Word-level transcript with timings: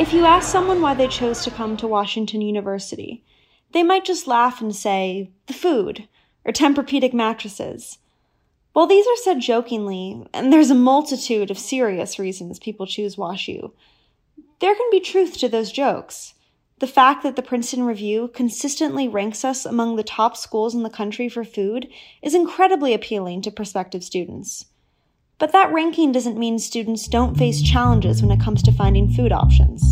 If 0.00 0.14
you 0.14 0.24
ask 0.24 0.50
someone 0.50 0.80
why 0.80 0.94
they 0.94 1.08
chose 1.08 1.44
to 1.44 1.50
come 1.50 1.76
to 1.76 1.86
Washington 1.86 2.40
University, 2.40 3.24
they 3.72 3.82
might 3.82 4.04
just 4.04 4.26
laugh 4.26 4.60
and 4.60 4.74
say, 4.74 5.30
the 5.46 5.52
food, 5.52 6.08
or 6.48 6.52
Tempur-Pedic 6.52 7.12
mattresses. 7.12 7.98
While 8.72 8.86
these 8.86 9.06
are 9.06 9.16
said 9.16 9.40
jokingly, 9.40 10.26
and 10.32 10.50
there's 10.50 10.70
a 10.70 10.74
multitude 10.74 11.50
of 11.50 11.58
serious 11.58 12.18
reasons 12.18 12.58
people 12.58 12.86
choose 12.86 13.16
WashU, 13.16 13.72
there 14.60 14.74
can 14.74 14.88
be 14.90 14.98
truth 14.98 15.36
to 15.38 15.48
those 15.48 15.70
jokes. 15.70 16.34
The 16.78 16.86
fact 16.86 17.22
that 17.22 17.36
the 17.36 17.42
Princeton 17.42 17.82
Review 17.82 18.30
consistently 18.32 19.08
ranks 19.08 19.44
us 19.44 19.66
among 19.66 19.96
the 19.96 20.02
top 20.02 20.36
schools 20.36 20.74
in 20.74 20.84
the 20.84 20.90
country 20.90 21.28
for 21.28 21.44
food 21.44 21.88
is 22.22 22.34
incredibly 22.34 22.94
appealing 22.94 23.42
to 23.42 23.50
prospective 23.50 24.02
students. 24.02 24.64
But 25.38 25.52
that 25.52 25.72
ranking 25.72 26.12
doesn't 26.12 26.38
mean 26.38 26.58
students 26.58 27.08
don't 27.08 27.36
face 27.36 27.60
challenges 27.60 28.22
when 28.22 28.30
it 28.30 28.40
comes 28.40 28.62
to 28.62 28.72
finding 28.72 29.10
food 29.10 29.32
options. 29.32 29.82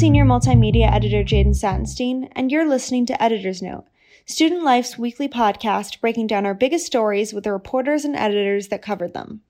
Senior 0.00 0.24
Multimedia 0.24 0.90
Editor 0.90 1.22
Jaden 1.22 1.48
Satinstein, 1.48 2.32
and 2.32 2.50
you're 2.50 2.66
listening 2.66 3.04
to 3.04 3.22
Editor's 3.22 3.60
Note, 3.60 3.84
Student 4.24 4.64
Life's 4.64 4.96
weekly 4.96 5.28
podcast 5.28 6.00
breaking 6.00 6.26
down 6.26 6.46
our 6.46 6.54
biggest 6.54 6.86
stories 6.86 7.34
with 7.34 7.44
the 7.44 7.52
reporters 7.52 8.06
and 8.06 8.16
editors 8.16 8.68
that 8.68 8.80
covered 8.80 9.12
them. 9.12 9.42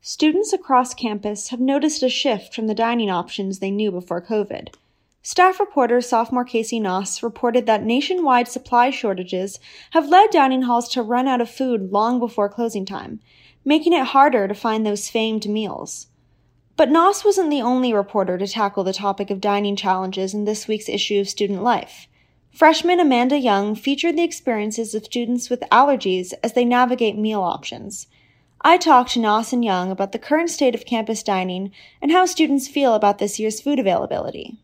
Students 0.00 0.52
across 0.52 0.92
campus 0.92 1.50
have 1.50 1.60
noticed 1.60 2.02
a 2.02 2.08
shift 2.08 2.52
from 2.52 2.66
the 2.66 2.74
dining 2.74 3.08
options 3.08 3.60
they 3.60 3.70
knew 3.70 3.92
before 3.92 4.20
COVID. 4.20 4.74
Staff 5.22 5.60
reporter 5.60 6.00
sophomore 6.00 6.44
Casey 6.44 6.80
Noss 6.80 7.22
reported 7.22 7.64
that 7.66 7.84
nationwide 7.84 8.48
supply 8.48 8.90
shortages 8.90 9.60
have 9.92 10.08
led 10.08 10.30
dining 10.30 10.62
halls 10.62 10.88
to 10.88 11.02
run 11.02 11.28
out 11.28 11.40
of 11.40 11.48
food 11.48 11.92
long 11.92 12.18
before 12.18 12.48
closing 12.48 12.84
time, 12.84 13.20
making 13.64 13.92
it 13.92 14.06
harder 14.06 14.48
to 14.48 14.54
find 14.54 14.84
those 14.84 15.08
famed 15.08 15.48
meals. 15.48 16.08
But 16.76 16.90
Noss 16.90 17.24
wasn't 17.24 17.48
the 17.48 17.62
only 17.62 17.94
reporter 17.94 18.36
to 18.36 18.46
tackle 18.46 18.84
the 18.84 18.92
topic 18.92 19.30
of 19.30 19.40
dining 19.40 19.76
challenges 19.76 20.34
in 20.34 20.44
this 20.44 20.68
week's 20.68 20.90
issue 20.90 21.18
of 21.18 21.28
Student 21.28 21.62
Life. 21.62 22.06
Freshman 22.52 23.00
Amanda 23.00 23.38
Young 23.38 23.74
featured 23.74 24.16
the 24.16 24.22
experiences 24.22 24.94
of 24.94 25.06
students 25.06 25.48
with 25.48 25.60
allergies 25.72 26.34
as 26.42 26.52
they 26.52 26.66
navigate 26.66 27.16
meal 27.16 27.40
options. 27.40 28.08
I 28.60 28.76
talked 28.76 29.12
to 29.12 29.20
Noss 29.20 29.54
and 29.54 29.64
Young 29.64 29.90
about 29.90 30.12
the 30.12 30.18
current 30.18 30.50
state 30.50 30.74
of 30.74 30.84
campus 30.84 31.22
dining 31.22 31.72
and 32.02 32.12
how 32.12 32.26
students 32.26 32.68
feel 32.68 32.94
about 32.94 33.18
this 33.18 33.38
year's 33.38 33.60
food 33.60 33.78
availability. 33.78 34.58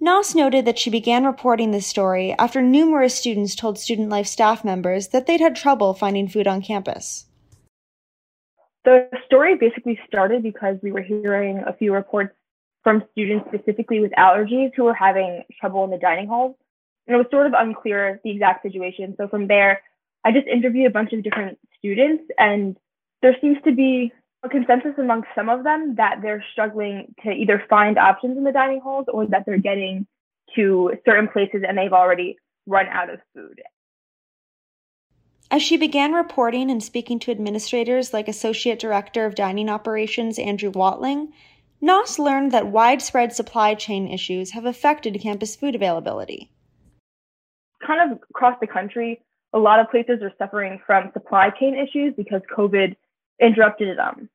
Noss 0.00 0.36
noted 0.36 0.64
that 0.66 0.78
she 0.78 0.90
began 0.90 1.24
reporting 1.24 1.72
this 1.72 1.86
story 1.86 2.32
after 2.38 2.62
numerous 2.62 3.14
students 3.14 3.56
told 3.56 3.78
Student 3.78 4.08
Life 4.08 4.28
staff 4.28 4.64
members 4.64 5.08
that 5.08 5.26
they'd 5.26 5.40
had 5.40 5.56
trouble 5.56 5.94
finding 5.94 6.28
food 6.28 6.46
on 6.46 6.62
campus. 6.62 7.26
The 8.84 9.08
story 9.26 9.56
basically 9.56 9.98
started 10.06 10.42
because 10.42 10.76
we 10.82 10.92
were 10.92 11.02
hearing 11.02 11.62
a 11.66 11.72
few 11.72 11.92
reports 11.92 12.34
from 12.82 13.02
students 13.12 13.48
specifically 13.48 14.00
with 14.00 14.12
allergies 14.12 14.72
who 14.76 14.84
were 14.84 14.94
having 14.94 15.42
trouble 15.58 15.84
in 15.84 15.90
the 15.90 15.98
dining 15.98 16.28
halls. 16.28 16.54
And 17.06 17.14
it 17.14 17.18
was 17.18 17.26
sort 17.30 17.46
of 17.46 17.54
unclear 17.56 18.20
the 18.24 18.30
exact 18.30 18.62
situation. 18.62 19.14
So 19.16 19.28
from 19.28 19.46
there, 19.46 19.82
I 20.24 20.32
just 20.32 20.46
interviewed 20.46 20.86
a 20.86 20.90
bunch 20.90 21.12
of 21.12 21.22
different 21.22 21.58
students, 21.78 22.24
and 22.38 22.76
there 23.20 23.36
seems 23.40 23.58
to 23.64 23.72
be 23.72 24.12
a 24.42 24.48
consensus 24.48 24.92
among 24.98 25.24
some 25.34 25.48
of 25.48 25.64
them 25.64 25.94
that 25.96 26.20
they're 26.22 26.44
struggling 26.52 27.14
to 27.22 27.30
either 27.30 27.64
find 27.68 27.98
options 27.98 28.36
in 28.36 28.44
the 28.44 28.52
dining 28.52 28.80
halls 28.80 29.06
or 29.08 29.26
that 29.26 29.44
they're 29.46 29.58
getting 29.58 30.06
to 30.54 30.92
certain 31.06 31.28
places 31.28 31.62
and 31.66 31.76
they've 31.76 31.92
already 31.92 32.36
run 32.66 32.86
out 32.88 33.10
of 33.10 33.20
food. 33.34 33.60
As 35.54 35.62
she 35.62 35.76
began 35.76 36.14
reporting 36.14 36.68
and 36.68 36.82
speaking 36.82 37.20
to 37.20 37.30
administrators 37.30 38.12
like 38.12 38.26
Associate 38.26 38.76
Director 38.76 39.24
of 39.24 39.36
Dining 39.36 39.70
Operations 39.70 40.36
Andrew 40.36 40.70
Watling, 40.70 41.32
Noss 41.80 42.18
learned 42.18 42.50
that 42.50 42.66
widespread 42.66 43.32
supply 43.32 43.76
chain 43.76 44.08
issues 44.08 44.50
have 44.50 44.64
affected 44.64 45.16
campus 45.20 45.54
food 45.54 45.76
availability. 45.76 46.50
Kind 47.86 48.10
of 48.10 48.18
across 48.30 48.58
the 48.60 48.66
country, 48.66 49.22
a 49.52 49.58
lot 49.60 49.78
of 49.78 49.88
places 49.92 50.22
are 50.22 50.32
suffering 50.38 50.80
from 50.84 51.12
supply 51.12 51.50
chain 51.50 51.76
issues 51.76 52.14
because 52.16 52.42
COVID 52.52 52.96
interrupted 53.40 53.96
them, 53.96 54.28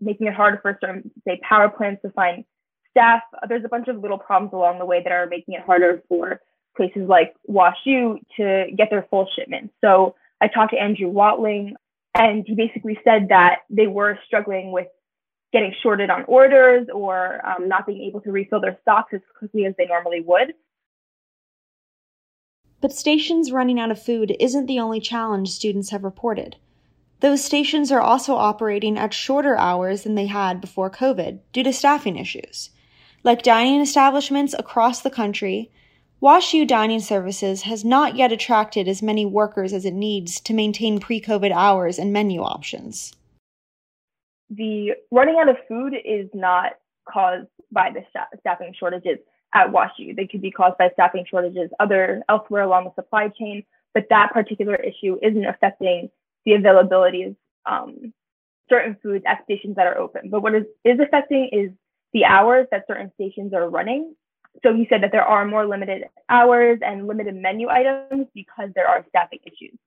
making 0.00 0.28
it 0.28 0.34
harder 0.34 0.60
for 0.62 0.78
certain, 0.80 1.10
say, 1.26 1.40
power 1.42 1.68
plants 1.68 2.02
to 2.02 2.10
find 2.10 2.44
staff. 2.92 3.22
There's 3.48 3.64
a 3.64 3.68
bunch 3.68 3.88
of 3.88 3.96
little 3.96 4.18
problems 4.18 4.52
along 4.52 4.78
the 4.78 4.86
way 4.86 5.02
that 5.02 5.10
are 5.10 5.26
making 5.26 5.54
it 5.54 5.62
harder 5.62 6.04
for 6.08 6.40
places 6.76 7.08
like 7.08 7.34
WashU 7.50 8.20
to 8.36 8.66
get 8.76 8.90
their 8.90 9.08
full 9.10 9.26
shipments. 9.34 9.74
So 9.82 10.14
I 10.40 10.48
talked 10.48 10.72
to 10.72 10.78
Andrew 10.80 11.08
Watling, 11.08 11.76
and 12.14 12.44
he 12.46 12.54
basically 12.54 12.98
said 13.04 13.28
that 13.30 13.60
they 13.70 13.86
were 13.86 14.18
struggling 14.26 14.72
with 14.72 14.86
getting 15.52 15.74
shorted 15.82 16.10
on 16.10 16.24
orders 16.24 16.88
or 16.92 17.40
um, 17.46 17.68
not 17.68 17.86
being 17.86 18.02
able 18.02 18.20
to 18.20 18.32
refill 18.32 18.60
their 18.60 18.78
stocks 18.82 19.14
as 19.14 19.20
quickly 19.38 19.64
as 19.64 19.74
they 19.78 19.86
normally 19.86 20.20
would. 20.20 20.52
But 22.80 22.92
stations 22.92 23.52
running 23.52 23.80
out 23.80 23.90
of 23.90 24.02
food 24.02 24.36
isn't 24.38 24.66
the 24.66 24.80
only 24.80 25.00
challenge 25.00 25.50
students 25.50 25.90
have 25.90 26.04
reported. 26.04 26.56
Those 27.20 27.42
stations 27.42 27.90
are 27.90 28.00
also 28.00 28.34
operating 28.34 28.98
at 28.98 29.14
shorter 29.14 29.56
hours 29.56 30.02
than 30.02 30.14
they 30.14 30.26
had 30.26 30.60
before 30.60 30.90
COVID 30.90 31.40
due 31.52 31.62
to 31.62 31.72
staffing 31.72 32.16
issues. 32.16 32.70
Like 33.24 33.42
dining 33.42 33.80
establishments 33.80 34.54
across 34.58 35.00
the 35.00 35.10
country, 35.10 35.70
WashU 36.22 36.66
Dining 36.66 37.00
Services 37.00 37.62
has 37.62 37.84
not 37.84 38.16
yet 38.16 38.32
attracted 38.32 38.88
as 38.88 39.02
many 39.02 39.26
workers 39.26 39.74
as 39.74 39.84
it 39.84 39.92
needs 39.92 40.40
to 40.40 40.54
maintain 40.54 40.98
pre 40.98 41.20
COVID 41.20 41.52
hours 41.52 41.98
and 41.98 42.12
menu 42.12 42.40
options. 42.40 43.12
The 44.48 44.92
running 45.10 45.36
out 45.40 45.48
of 45.48 45.56
food 45.68 45.94
is 46.04 46.28
not 46.32 46.72
caused 47.06 47.48
by 47.70 47.90
the 47.90 48.02
staffing 48.40 48.74
shortages 48.78 49.18
at 49.54 49.70
WashU. 49.70 50.16
They 50.16 50.26
could 50.26 50.40
be 50.40 50.50
caused 50.50 50.78
by 50.78 50.88
staffing 50.94 51.26
shortages 51.28 51.70
other 51.80 52.22
elsewhere 52.28 52.62
along 52.62 52.84
the 52.84 53.02
supply 53.02 53.28
chain, 53.28 53.64
but 53.92 54.06
that 54.08 54.32
particular 54.32 54.76
issue 54.76 55.18
isn't 55.22 55.44
affecting 55.44 56.10
the 56.46 56.54
availability 56.54 57.24
of 57.24 57.36
um, 57.66 58.12
certain 58.70 58.96
foods 59.02 59.24
at 59.26 59.44
stations 59.44 59.76
that 59.76 59.86
are 59.86 59.98
open. 59.98 60.30
But 60.30 60.42
what 60.42 60.54
is, 60.54 60.64
is 60.84 60.98
affecting 61.00 61.50
is 61.52 61.70
the 62.12 62.24
hours 62.24 62.66
that 62.70 62.84
certain 62.86 63.10
stations 63.14 63.52
are 63.52 63.68
running. 63.68 64.14
So 64.62 64.74
he 64.74 64.86
said 64.88 65.02
that 65.02 65.12
there 65.12 65.24
are 65.24 65.44
more 65.44 65.66
limited 65.66 66.04
hours 66.28 66.78
and 66.82 67.06
limited 67.06 67.34
menu 67.34 67.68
items 67.68 68.26
because 68.34 68.70
there 68.74 68.88
are 68.88 69.04
staffing 69.08 69.40
issues. 69.44 69.78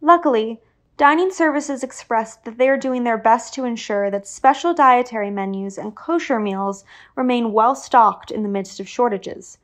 Luckily, 0.00 0.60
Dining 0.96 1.30
Services 1.30 1.82
expressed 1.82 2.44
that 2.44 2.58
they 2.58 2.68
are 2.68 2.76
doing 2.76 3.04
their 3.04 3.18
best 3.18 3.54
to 3.54 3.64
ensure 3.64 4.10
that 4.10 4.26
special 4.26 4.74
dietary 4.74 5.30
menus 5.30 5.78
and 5.78 5.94
kosher 5.94 6.38
meals 6.38 6.84
remain 7.16 7.52
well 7.52 7.74
stocked 7.74 8.30
in 8.30 8.42
the 8.42 8.48
midst 8.48 8.80
of 8.80 8.88
shortages. 8.88 9.58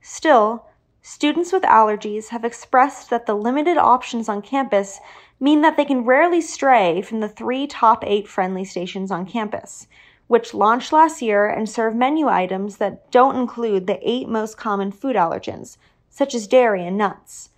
Still, 0.00 0.66
Students 1.04 1.52
with 1.52 1.64
allergies 1.64 2.28
have 2.28 2.44
expressed 2.44 3.10
that 3.10 3.26
the 3.26 3.34
limited 3.34 3.76
options 3.76 4.28
on 4.28 4.40
campus 4.40 5.00
mean 5.40 5.60
that 5.62 5.76
they 5.76 5.84
can 5.84 6.04
rarely 6.04 6.40
stray 6.40 7.02
from 7.02 7.18
the 7.18 7.28
three 7.28 7.66
top 7.66 8.04
eight 8.06 8.28
friendly 8.28 8.64
stations 8.64 9.10
on 9.10 9.26
campus, 9.26 9.88
which 10.32 10.54
launched 10.54 10.94
last 10.94 11.20
year 11.20 11.46
and 11.46 11.68
serve 11.68 11.94
menu 11.94 12.26
items 12.26 12.78
that 12.78 13.10
don't 13.10 13.36
include 13.36 13.86
the 13.86 14.00
eight 14.00 14.26
most 14.26 14.56
common 14.56 14.90
food 14.90 15.14
allergens, 15.14 15.76
such 16.08 16.34
as 16.34 16.46
dairy 16.46 16.86
and 16.86 16.96
nuts. 16.96 17.50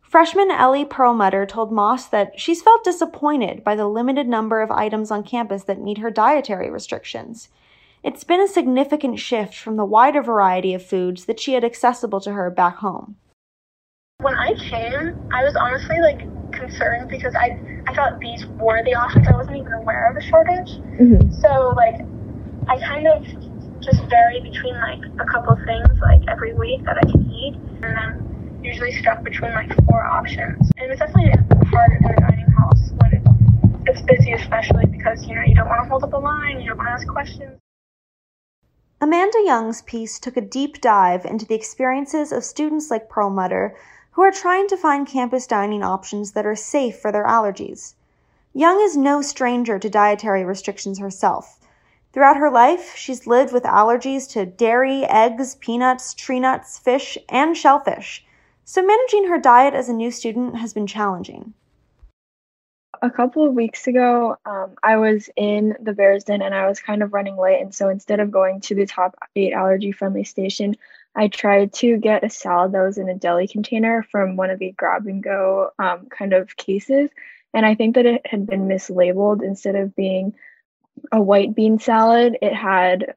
Freshman 0.00 0.50
Ellie 0.50 0.86
Perlmutter 0.86 1.44
told 1.44 1.70
Noss 1.70 2.08
that 2.08 2.40
she's 2.40 2.62
felt 2.62 2.82
disappointed 2.82 3.62
by 3.62 3.76
the 3.76 3.86
limited 3.86 4.26
number 4.26 4.62
of 4.62 4.70
items 4.70 5.10
on 5.10 5.22
campus 5.22 5.64
that 5.64 5.82
meet 5.82 5.98
her 5.98 6.10
dietary 6.10 6.70
restrictions. 6.70 7.50
It's 8.02 8.24
been 8.24 8.40
a 8.40 8.48
significant 8.48 9.20
shift 9.20 9.54
from 9.54 9.76
the 9.76 9.84
wider 9.84 10.22
variety 10.22 10.72
of 10.72 10.82
foods 10.82 11.26
that 11.26 11.38
she 11.38 11.52
had 11.52 11.62
accessible 11.62 12.22
to 12.22 12.32
her 12.32 12.50
back 12.50 12.76
home. 12.76 13.16
When 14.22 14.34
I 14.34 14.54
came, 14.54 15.28
I 15.30 15.44
was 15.44 15.54
honestly 15.56 16.00
like 16.00 16.20
concerned 16.52 17.10
because 17.10 17.34
I 17.34 17.60
I 17.86 17.94
thought 17.94 18.18
these 18.20 18.46
were 18.46 18.82
the 18.82 18.94
options. 18.94 19.28
I 19.28 19.32
wasn't 19.32 19.58
even 19.58 19.72
aware 19.74 20.08
of 20.08 20.14
the 20.14 20.22
shortage. 20.22 20.80
Mm-hmm. 20.98 21.30
So 21.42 21.74
like 21.76 22.00
I 22.68 22.78
kind 22.78 23.06
of 23.06 23.22
just 23.80 24.02
vary 24.08 24.40
between 24.40 24.74
like 24.74 25.00
a 25.20 25.24
couple 25.30 25.54
things 25.66 26.00
like 26.00 26.22
every 26.28 26.54
week 26.54 26.82
that 26.84 26.96
I 26.96 27.10
can 27.10 27.30
eat, 27.30 27.54
and 27.82 27.96
then 27.96 28.60
usually 28.62 28.92
stuck 28.92 29.22
between 29.22 29.52
like 29.52 29.72
four 29.86 30.02
options. 30.04 30.70
And 30.78 30.90
it's 30.90 30.98
definitely 30.98 31.32
hard 31.66 31.92
in 31.92 32.02
the 32.02 32.16
dining 32.20 32.50
house 32.52 32.90
when 32.96 33.84
it's 33.86 34.00
busy, 34.02 34.32
especially 34.32 34.86
because 34.86 35.26
you 35.26 35.34
know 35.34 35.42
you 35.42 35.54
don't 35.54 35.68
want 35.68 35.84
to 35.84 35.88
hold 35.90 36.04
up 36.04 36.12
a 36.14 36.16
line, 36.16 36.60
you 36.60 36.68
don't 36.68 36.78
want 36.78 36.88
to 36.88 36.92
ask 36.92 37.06
questions. 37.06 37.60
Amanda 39.00 39.42
Young's 39.44 39.82
piece 39.82 40.18
took 40.18 40.38
a 40.38 40.40
deep 40.40 40.80
dive 40.80 41.26
into 41.26 41.44
the 41.44 41.54
experiences 41.54 42.32
of 42.32 42.44
students 42.44 42.90
like 42.90 43.10
Perlmutter 43.10 43.76
who 44.12 44.22
are 44.22 44.32
trying 44.32 44.68
to 44.68 44.76
find 44.78 45.06
campus 45.06 45.46
dining 45.46 45.82
options 45.82 46.32
that 46.32 46.46
are 46.46 46.56
safe 46.56 46.98
for 46.98 47.12
their 47.12 47.26
allergies. 47.26 47.94
Young 48.54 48.80
is 48.80 48.96
no 48.96 49.20
stranger 49.20 49.78
to 49.78 49.90
dietary 49.90 50.44
restrictions 50.44 51.00
herself. 51.00 51.58
Throughout 52.14 52.36
her 52.36 52.48
life, 52.48 52.94
she's 52.94 53.26
lived 53.26 53.52
with 53.52 53.64
allergies 53.64 54.30
to 54.34 54.46
dairy, 54.46 55.02
eggs, 55.02 55.56
peanuts, 55.56 56.14
tree 56.14 56.38
nuts, 56.38 56.78
fish, 56.78 57.18
and 57.28 57.56
shellfish. 57.56 58.24
So 58.64 58.86
managing 58.86 59.26
her 59.26 59.40
diet 59.40 59.74
as 59.74 59.88
a 59.88 59.92
new 59.92 60.12
student 60.12 60.56
has 60.58 60.72
been 60.72 60.86
challenging. 60.86 61.54
A 63.02 63.10
couple 63.10 63.44
of 63.44 63.54
weeks 63.54 63.88
ago, 63.88 64.36
um, 64.46 64.76
I 64.80 64.96
was 64.96 65.28
in 65.34 65.74
the 65.80 65.92
Bears 65.92 66.22
Den 66.22 66.40
and 66.40 66.54
I 66.54 66.68
was 66.68 66.78
kind 66.78 67.02
of 67.02 67.12
running 67.12 67.36
late. 67.36 67.60
And 67.60 67.74
so 67.74 67.88
instead 67.88 68.20
of 68.20 68.30
going 68.30 68.60
to 68.60 68.76
the 68.76 68.86
top 68.86 69.16
eight 69.34 69.52
allergy 69.52 69.90
friendly 69.90 70.22
station, 70.22 70.76
I 71.16 71.26
tried 71.26 71.72
to 71.74 71.96
get 71.96 72.22
a 72.22 72.30
salad 72.30 72.70
that 72.72 72.82
was 72.82 72.96
in 72.96 73.08
a 73.08 73.16
deli 73.16 73.48
container 73.48 74.04
from 74.04 74.36
one 74.36 74.50
of 74.50 74.60
the 74.60 74.70
grab 74.70 75.08
and 75.08 75.20
go 75.20 75.70
um, 75.80 76.06
kind 76.10 76.32
of 76.32 76.56
cases. 76.56 77.10
And 77.52 77.66
I 77.66 77.74
think 77.74 77.96
that 77.96 78.06
it 78.06 78.24
had 78.24 78.46
been 78.46 78.68
mislabeled 78.68 79.42
instead 79.42 79.74
of 79.74 79.96
being 79.96 80.36
a 81.12 81.20
white 81.20 81.54
bean 81.54 81.78
salad, 81.78 82.38
it 82.42 82.54
had, 82.54 83.14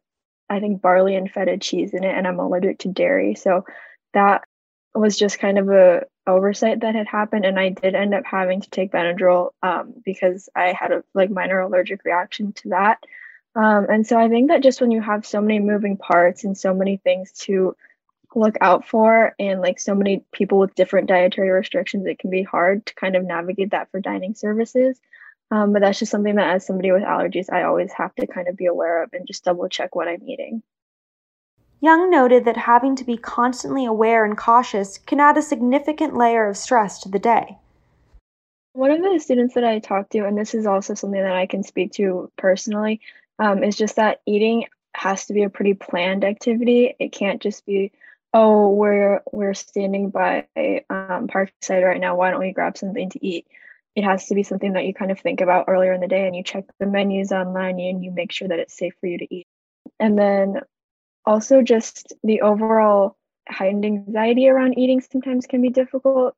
I 0.49 0.59
think, 0.59 0.81
barley 0.81 1.15
and 1.15 1.29
feta 1.31 1.57
cheese 1.57 1.93
in 1.93 2.03
it, 2.03 2.15
and 2.15 2.27
I'm 2.27 2.39
allergic 2.39 2.79
to 2.79 2.89
dairy. 2.89 3.35
So 3.35 3.65
that 4.13 4.43
was 4.93 5.17
just 5.17 5.39
kind 5.39 5.57
of 5.57 5.69
a 5.69 6.05
oversight 6.25 6.81
that 6.81 6.95
had 6.95 7.07
happened 7.07 7.45
and 7.45 7.59
i 7.59 7.69
did 7.69 7.95
end 7.95 8.13
up 8.13 8.25
having 8.25 8.59
to 8.59 8.69
take 8.69 8.91
benadryl 8.91 9.51
um, 9.63 9.93
because 10.03 10.49
i 10.55 10.73
had 10.73 10.91
a 10.91 11.03
like 11.13 11.29
minor 11.29 11.59
allergic 11.59 12.03
reaction 12.03 12.51
to 12.51 12.69
that 12.69 12.99
um, 13.55 13.85
and 13.89 14.05
so 14.05 14.19
i 14.19 14.27
think 14.27 14.49
that 14.49 14.61
just 14.61 14.81
when 14.81 14.91
you 14.91 15.01
have 15.01 15.25
so 15.25 15.41
many 15.41 15.59
moving 15.59 15.97
parts 15.97 16.43
and 16.43 16.57
so 16.57 16.73
many 16.73 16.97
things 16.97 17.31
to 17.31 17.75
look 18.35 18.55
out 18.59 18.85
for 18.85 19.33
and 19.39 19.61
like 19.61 19.79
so 19.79 19.95
many 19.95 20.23
people 20.33 20.59
with 20.59 20.75
different 20.75 21.07
dietary 21.07 21.49
restrictions 21.49 22.05
it 22.05 22.19
can 22.19 22.29
be 22.29 22.43
hard 22.43 22.85
to 22.85 22.93
kind 22.95 23.15
of 23.15 23.23
navigate 23.23 23.71
that 23.71 23.89
for 23.89 24.01
dining 24.01 24.35
services 24.35 24.99
um, 25.51 25.73
but 25.73 25.81
that's 25.81 25.99
just 25.99 26.11
something 26.11 26.35
that, 26.35 26.55
as 26.55 26.65
somebody 26.65 26.91
with 26.91 27.03
allergies, 27.03 27.51
I 27.51 27.63
always 27.63 27.91
have 27.93 28.13
to 28.15 28.27
kind 28.27 28.47
of 28.47 28.57
be 28.57 28.65
aware 28.65 29.03
of 29.03 29.09
and 29.13 29.27
just 29.27 29.43
double 29.43 29.69
check 29.69 29.95
what 29.95 30.07
I'm 30.07 30.23
eating. 30.27 30.61
Young 31.79 32.09
noted 32.09 32.45
that 32.45 32.57
having 32.57 32.95
to 32.95 33.03
be 33.03 33.17
constantly 33.17 33.85
aware 33.85 34.25
and 34.25 34.37
cautious 34.37 34.97
can 34.97 35.19
add 35.19 35.37
a 35.37 35.41
significant 35.41 36.17
layer 36.17 36.49
of 36.49 36.57
stress 36.57 36.99
to 37.01 37.09
the 37.09 37.19
day. 37.19 37.57
One 38.73 38.91
of 38.91 39.01
the 39.01 39.19
students 39.19 39.53
that 39.53 39.63
I 39.63 39.79
talked 39.79 40.11
to, 40.11 40.25
and 40.25 40.37
this 40.37 40.53
is 40.53 40.65
also 40.65 40.95
something 40.95 41.21
that 41.21 41.35
I 41.35 41.45
can 41.45 41.63
speak 41.63 41.93
to 41.93 42.31
personally, 42.37 43.01
um, 43.39 43.63
is 43.63 43.75
just 43.75 43.95
that 43.95 44.21
eating 44.25 44.65
has 44.95 45.27
to 45.27 45.33
be 45.33 45.43
a 45.43 45.49
pretty 45.49 45.75
planned 45.75 46.23
activity. 46.23 46.95
It 46.99 47.11
can't 47.11 47.41
just 47.41 47.65
be, 47.65 47.91
oh, 48.33 48.71
we're 48.71 49.21
we're 49.31 49.53
standing 49.53 50.09
by 50.09 50.47
um, 50.57 51.27
Parkside 51.27 51.85
right 51.85 52.01
now. 52.01 52.15
Why 52.15 52.31
don't 52.31 52.39
we 52.39 52.51
grab 52.51 52.77
something 52.77 53.09
to 53.11 53.25
eat? 53.25 53.47
It 53.97 54.03
has 54.03 54.27
to 54.27 54.35
be 54.35 54.43
something 54.43 54.73
that 54.73 54.85
you 54.85 54.93
kind 54.93 55.09
of 55.09 55.19
think 55.19 55.41
about 55.41 55.65
earlier 55.67 55.91
in 55.91 56.01
the 56.01 56.07
day 56.07 56.27
and 56.27 56.35
you 56.35 56.43
check 56.43 56.65
the 56.79 56.85
menus 56.85 57.31
online 57.31 57.79
and 57.79 58.05
you 58.05 58.11
make 58.11 58.31
sure 58.31 58.47
that 58.47 58.59
it's 58.59 58.77
safe 58.77 58.93
for 59.01 59.07
you 59.07 59.17
to 59.17 59.35
eat. 59.35 59.47
And 59.99 60.15
then 60.15 60.61
also 61.25 61.63
just 61.63 62.13
the 62.23 62.41
overall 62.41 63.17
heightened 63.49 63.85
anxiety 63.85 64.47
around 64.47 64.77
eating 64.77 65.01
sometimes 65.01 65.47
can 65.47 65.63
be 65.63 65.69
difficult. 65.69 66.35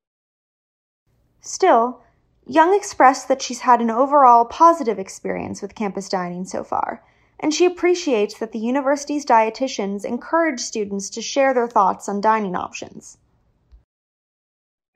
Still, 1.42 2.02
Young 2.48 2.74
expressed 2.74 3.28
that 3.28 3.42
she's 3.42 3.60
had 3.60 3.82
an 3.82 3.92
overall 3.92 4.46
positive 4.46 4.98
experience 4.98 5.62
with 5.62 5.76
campus 5.76 6.08
dining 6.08 6.46
so 6.46 6.64
far, 6.64 7.04
and 7.42 7.54
she 7.54 7.66
appreciates 7.66 8.40
that 8.40 8.54
the 8.54 8.60
university's 8.60 9.26
dietitians 9.26 10.06
encourage 10.06 10.62
students 10.62 11.10
to 11.10 11.22
share 11.22 11.54
their 11.54 11.68
thoughts 11.68 12.08
on 12.08 12.22
dining 12.22 12.56
options 12.56 13.18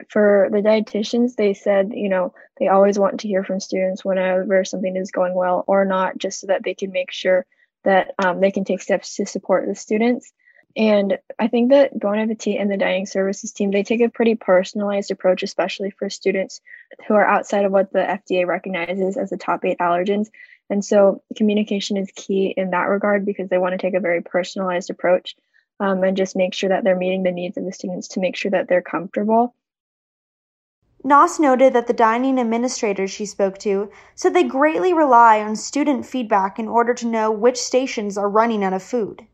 for 0.10 0.50
the 0.52 0.60
dietitians, 0.60 1.36
they 1.36 1.54
said, 1.54 1.92
you 1.94 2.10
know, 2.10 2.34
they 2.60 2.68
always 2.68 3.00
want 3.00 3.22
to 3.22 3.28
hear 3.28 3.44
from 3.44 3.60
students 3.60 4.04
whenever 4.04 4.66
something 4.66 4.96
is 4.96 5.12
going 5.12 5.34
well 5.34 5.64
or 5.68 5.86
not, 5.86 6.18
just 6.18 6.40
so 6.40 6.48
that 6.48 6.64
they 6.64 6.74
can 6.74 6.92
make 6.92 7.12
sure 7.12 7.46
that 7.84 8.14
um, 8.18 8.40
they 8.40 8.52
can 8.52 8.64
take 8.64 8.82
steps 8.82 9.16
to 9.16 9.26
support 9.26 9.68
the 9.68 9.76
students. 9.76 10.32
And 10.76 11.20
I 11.38 11.48
think 11.50 11.70
that 11.70 11.98
Bon 12.00 12.18
Appetit 12.18 12.60
and 12.60 12.72
the 12.72 12.78
dining 12.78 13.06
services 13.06 13.52
team, 13.52 13.70
they 13.70 13.84
take 13.84 14.02
a 14.02 14.10
pretty 14.10 14.36
personalized 14.36 15.12
approach, 15.12 15.44
especially 15.44 15.92
for 15.92 16.10
students 16.10 16.62
who 17.08 17.14
are 17.14 17.26
outside 17.26 17.66
of 17.66 17.72
what 17.72 17.94
the 17.94 18.00
FDA 18.00 18.48
recognizes 18.48 19.16
as 19.16 19.30
the 19.30 19.38
top 19.38 19.66
eight 19.66 19.78
allergens. 19.78 20.30
And 20.70 20.84
so 20.84 21.22
communication 21.38 21.98
is 21.98 22.12
key 22.16 22.54
in 22.56 22.72
that 22.72 22.90
regard 22.90 23.26
because 23.26 23.50
they 23.50 23.60
want 23.60 23.74
to 23.74 23.78
take 23.78 23.94
a 23.94 24.00
very 24.00 24.24
personalized 24.24 24.90
approach 24.90 25.36
um, 25.80 26.04
and 26.04 26.18
just 26.18 26.36
make 26.36 26.56
sure 26.56 26.70
that 26.70 26.84
they're 26.84 26.96
meeting 26.96 27.22
the 27.22 27.32
needs 27.32 27.58
of 27.58 27.66
the 27.66 27.72
students 27.72 28.10
to 28.10 28.20
make 28.20 28.36
sure 28.36 28.52
that 28.52 28.68
they're 28.68 28.82
comfortable. 28.82 29.54
Noss 31.04 31.38
noted 31.38 31.74
that 31.74 31.88
the 31.88 31.94
dining 31.94 32.40
administrators 32.40 33.12
she 33.12 33.26
spoke 33.26 33.58
to 33.60 33.92
said 34.16 34.34
they 34.34 34.44
greatly 34.44 34.94
rely 34.94 35.42
on 35.42 35.56
student 35.56 36.06
feedback 36.06 36.58
in 36.58 36.68
order 36.68 36.94
to 36.94 37.08
know 37.08 37.30
which 37.30 37.58
stations 37.58 38.18
are 38.18 38.30
running 38.30 38.64
out 38.64 38.72
of 38.72 38.82
food. 38.82 39.26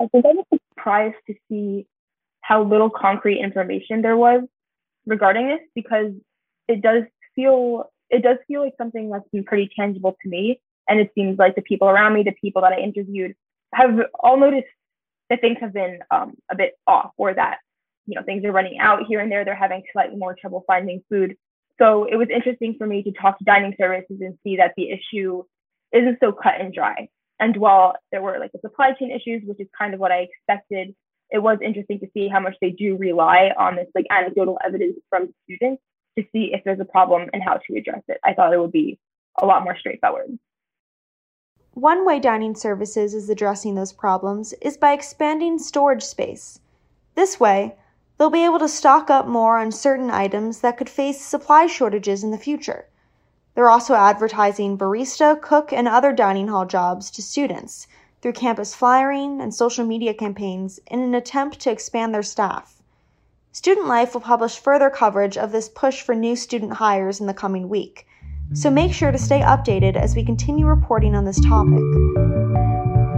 I 0.00 0.06
think 0.08 0.26
I 0.26 0.28
was 0.28 0.60
surprised 0.74 1.16
to 1.26 1.34
see 1.48 1.86
how 2.42 2.62
little 2.62 2.90
concrete 2.90 3.40
information 3.40 4.02
there 4.02 4.16
was 4.16 4.42
regarding 5.06 5.48
this 5.48 5.60
because 5.74 6.12
it 6.68 6.82
does 6.82 7.04
feel 7.34 7.90
it 8.10 8.22
does 8.22 8.36
feel 8.46 8.62
like 8.62 8.74
something 8.78 9.10
that's 9.10 9.28
been 9.30 9.44
pretty 9.44 9.70
tangible 9.74 10.16
to 10.22 10.28
me. 10.28 10.60
And 10.88 11.00
it 11.00 11.10
seems 11.14 11.38
like 11.38 11.54
the 11.54 11.62
people 11.62 11.88
around 11.88 12.14
me, 12.14 12.22
the 12.22 12.32
people 12.32 12.62
that 12.62 12.72
I 12.72 12.80
interviewed, 12.80 13.34
have 13.74 13.98
all 14.20 14.38
noticed 14.38 14.68
that 15.28 15.40
things 15.40 15.58
have 15.60 15.74
been 15.74 15.98
um, 16.10 16.36
a 16.50 16.56
bit 16.56 16.78
off 16.86 17.10
or 17.18 17.34
that 17.34 17.58
you 18.08 18.16
know 18.16 18.22
things 18.24 18.44
are 18.44 18.52
running 18.52 18.78
out 18.80 19.00
here 19.06 19.20
and 19.20 19.30
there 19.30 19.44
they're 19.44 19.54
having 19.54 19.82
slightly 19.92 20.16
more 20.16 20.34
trouble 20.34 20.64
finding 20.66 21.02
food. 21.08 21.36
So 21.78 22.04
it 22.04 22.16
was 22.16 22.28
interesting 22.34 22.74
for 22.76 22.86
me 22.86 23.04
to 23.04 23.12
talk 23.12 23.38
to 23.38 23.44
dining 23.44 23.74
services 23.78 24.18
and 24.20 24.36
see 24.42 24.56
that 24.56 24.72
the 24.76 24.90
issue 24.90 25.44
isn't 25.92 26.18
so 26.20 26.32
cut 26.32 26.54
and 26.60 26.74
dry. 26.74 27.08
And 27.38 27.56
while 27.56 27.94
there 28.10 28.20
were 28.20 28.38
like 28.40 28.50
the 28.52 28.58
supply 28.60 28.92
chain 28.98 29.12
issues 29.12 29.42
which 29.46 29.60
is 29.60 29.68
kind 29.78 29.94
of 29.94 30.00
what 30.00 30.10
i 30.10 30.26
expected 30.26 30.94
it 31.30 31.38
was 31.38 31.58
interesting 31.62 32.00
to 32.00 32.08
see 32.14 32.28
how 32.28 32.40
much 32.40 32.54
they 32.60 32.70
do 32.70 32.96
rely 32.96 33.50
on 33.58 33.76
this 33.76 33.86
like 33.94 34.06
anecdotal 34.10 34.58
evidence 34.64 34.96
from 35.10 35.32
students 35.44 35.82
to 36.18 36.24
see 36.32 36.50
if 36.52 36.64
there's 36.64 36.80
a 36.80 36.84
problem 36.84 37.28
and 37.32 37.42
how 37.42 37.54
to 37.54 37.76
address 37.76 38.02
it. 38.08 38.18
I 38.24 38.34
thought 38.34 38.52
it 38.52 38.60
would 38.60 38.72
be 38.72 38.98
a 39.40 39.46
lot 39.46 39.62
more 39.62 39.76
straightforward. 39.78 40.38
One 41.72 42.04
way 42.04 42.18
dining 42.18 42.56
services 42.56 43.14
is 43.14 43.30
addressing 43.30 43.74
those 43.74 43.92
problems 43.92 44.52
is 44.54 44.76
by 44.76 44.92
expanding 44.92 45.58
storage 45.58 46.02
space. 46.02 46.60
This 47.14 47.38
way, 47.38 47.76
they'll 48.18 48.30
be 48.30 48.44
able 48.44 48.58
to 48.58 48.68
stock 48.68 49.08
up 49.08 49.26
more 49.26 49.58
on 49.58 49.72
certain 49.72 50.10
items 50.10 50.60
that 50.60 50.76
could 50.76 50.90
face 50.90 51.24
supply 51.24 51.66
shortages 51.66 52.22
in 52.24 52.30
the 52.30 52.38
future. 52.38 52.86
They're 53.54 53.70
also 53.70 53.94
advertising 53.94 54.76
barista, 54.76 55.40
cook, 55.40 55.72
and 55.72 55.88
other 55.88 56.12
dining 56.12 56.48
hall 56.48 56.66
jobs 56.66 57.10
to 57.12 57.22
students 57.22 57.86
through 58.20 58.32
campus 58.32 58.74
flyering 58.74 59.40
and 59.40 59.54
social 59.54 59.84
media 59.84 60.14
campaigns 60.14 60.80
in 60.88 61.00
an 61.00 61.14
attempt 61.14 61.60
to 61.60 61.70
expand 61.70 62.14
their 62.14 62.22
staff. 62.22 62.82
Student 63.52 63.86
Life 63.86 64.14
will 64.14 64.20
publish 64.20 64.58
further 64.58 64.90
coverage 64.90 65.36
of 65.36 65.52
this 65.52 65.68
push 65.68 66.02
for 66.02 66.14
new 66.14 66.36
student 66.36 66.74
hires 66.74 67.20
in 67.20 67.26
the 67.26 67.34
coming 67.34 67.68
week, 67.68 68.06
so 68.52 68.70
make 68.70 68.92
sure 68.92 69.10
to 69.10 69.18
stay 69.18 69.40
updated 69.40 69.96
as 69.96 70.14
we 70.14 70.24
continue 70.24 70.66
reporting 70.66 71.14
on 71.14 71.24
this 71.24 71.40
topic. 71.40 71.82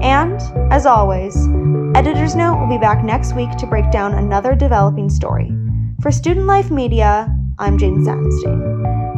And, 0.01 0.41
as 0.73 0.87
always, 0.87 1.37
Editor's 1.95 2.35
Note 2.35 2.59
will 2.59 2.69
be 2.69 2.79
back 2.79 3.05
next 3.05 3.35
week 3.35 3.51
to 3.59 3.67
break 3.67 3.91
down 3.91 4.15
another 4.15 4.55
developing 4.55 5.11
story. 5.11 5.53
For 6.01 6.11
Student 6.11 6.47
Life 6.47 6.71
Media, 6.71 7.35
I'm 7.59 7.77
Jane 7.77 8.05
Satinstein. 8.05 9.10